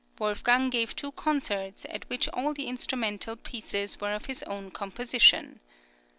[0.17, 5.59] Wolfgang gave two concerts at which all the instrumental pieces were of his own composition.